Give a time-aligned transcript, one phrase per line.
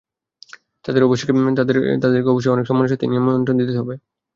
[0.85, 3.93] তাদেরকে অবশ্যই অনেক সম্মানের সাথে নিমন্ত্রণ দিতে হবে।